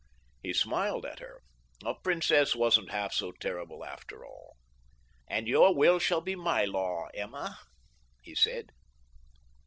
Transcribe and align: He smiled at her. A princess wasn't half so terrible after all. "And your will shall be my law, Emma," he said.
He 0.41 0.51
smiled 0.51 1.05
at 1.05 1.19
her. 1.19 1.43
A 1.85 1.93
princess 1.93 2.55
wasn't 2.55 2.89
half 2.89 3.13
so 3.13 3.31
terrible 3.33 3.85
after 3.85 4.25
all. 4.25 4.57
"And 5.27 5.47
your 5.47 5.75
will 5.75 5.99
shall 5.99 6.21
be 6.21 6.35
my 6.35 6.65
law, 6.65 7.09
Emma," 7.13 7.59
he 8.23 8.33
said. 8.33 8.71